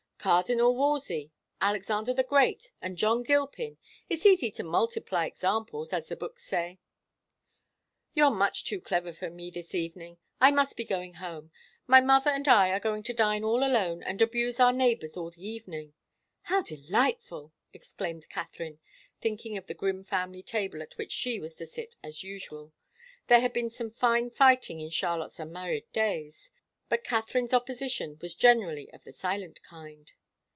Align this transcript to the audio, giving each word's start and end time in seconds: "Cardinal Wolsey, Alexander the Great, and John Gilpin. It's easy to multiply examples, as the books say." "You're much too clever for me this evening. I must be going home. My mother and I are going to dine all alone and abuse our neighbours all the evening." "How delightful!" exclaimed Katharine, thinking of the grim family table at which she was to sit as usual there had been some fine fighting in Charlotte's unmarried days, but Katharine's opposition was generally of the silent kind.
"Cardinal 0.23 0.75
Wolsey, 0.75 1.31
Alexander 1.61 2.13
the 2.13 2.21
Great, 2.21 2.69
and 2.79 2.95
John 2.95 3.23
Gilpin. 3.23 3.79
It's 4.07 4.23
easy 4.23 4.51
to 4.51 4.63
multiply 4.63 5.25
examples, 5.25 5.91
as 5.93 6.09
the 6.09 6.15
books 6.15 6.43
say." 6.43 6.77
"You're 8.13 8.29
much 8.29 8.63
too 8.65 8.79
clever 8.79 9.13
for 9.13 9.31
me 9.31 9.49
this 9.49 9.73
evening. 9.73 10.19
I 10.39 10.51
must 10.51 10.77
be 10.77 10.85
going 10.85 11.15
home. 11.15 11.51
My 11.87 12.01
mother 12.01 12.29
and 12.29 12.47
I 12.47 12.69
are 12.69 12.79
going 12.79 13.01
to 13.01 13.13
dine 13.15 13.43
all 13.43 13.63
alone 13.65 14.03
and 14.03 14.21
abuse 14.21 14.59
our 14.59 14.71
neighbours 14.71 15.17
all 15.17 15.31
the 15.31 15.43
evening." 15.47 15.95
"How 16.43 16.61
delightful!" 16.61 17.51
exclaimed 17.73 18.29
Katharine, 18.29 18.79
thinking 19.19 19.57
of 19.57 19.65
the 19.65 19.73
grim 19.73 20.03
family 20.03 20.43
table 20.43 20.83
at 20.83 20.99
which 20.99 21.11
she 21.11 21.39
was 21.39 21.55
to 21.55 21.65
sit 21.65 21.95
as 22.03 22.21
usual 22.21 22.73
there 23.25 23.41
had 23.41 23.53
been 23.53 23.71
some 23.71 23.89
fine 23.89 24.29
fighting 24.29 24.79
in 24.81 24.91
Charlotte's 24.91 25.39
unmarried 25.39 25.91
days, 25.91 26.51
but 26.89 27.05
Katharine's 27.05 27.53
opposition 27.53 28.19
was 28.21 28.35
generally 28.35 28.91
of 28.91 29.05
the 29.05 29.13
silent 29.13 29.63
kind. 29.63 30.11